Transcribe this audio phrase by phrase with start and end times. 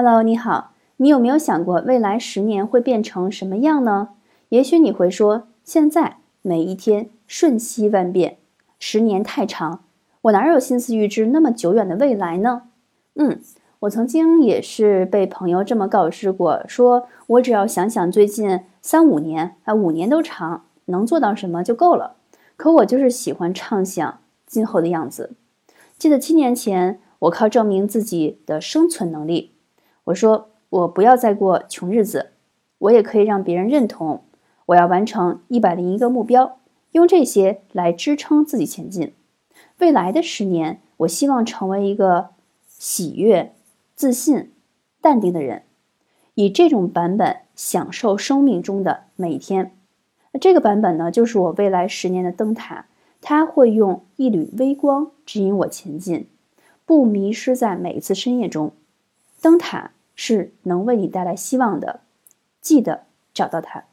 [0.00, 4.10] Hello，你好，你有没有想过未来十年会变成什么样呢？
[4.50, 8.38] 也许你会说，现在每一天瞬息万变，
[8.78, 9.82] 十年太长，
[10.20, 12.68] 我哪有心思预知那么久远的未来呢？
[13.16, 13.40] 嗯，
[13.80, 22.14] 我曾经也是被朋友这么告知过，说我只要想想最近三五年啊，五年都长，能做到什么就够了。
[22.56, 25.32] 可我就是喜欢畅想今后的样子。
[25.98, 29.54] 记得七年前，我靠证明自己的生存能力。
[30.08, 32.30] 我说，我不要再过穷日子，
[32.78, 34.22] 我也可以让别人认同。
[34.66, 36.58] 我要完成一百零一个目标，
[36.92, 39.12] 用这些来支撑自己前进。
[39.78, 42.30] 未来的十年，我希望成为一个
[42.66, 43.52] 喜悦、
[43.94, 44.50] 自信、
[45.02, 45.64] 淡定的人，
[46.34, 49.76] 以这种版本享受生命中的每一天。
[50.32, 52.86] 那这个版本呢，就是我未来十年的灯塔，
[53.20, 56.26] 它会用一缕微光指引我前进，
[56.86, 58.72] 不迷失在每一次深夜中。
[59.42, 59.90] 灯塔。
[60.20, 62.00] 是能为你带来希望的，
[62.60, 63.84] 记得找到他。